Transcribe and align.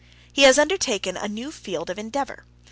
He 0.33 0.41
has 0.41 0.57
undertaken 0.57 1.15
a 1.15 1.27
new 1.27 1.51
field 1.51 1.91
of 1.91 1.99
endeavor. 1.99 2.43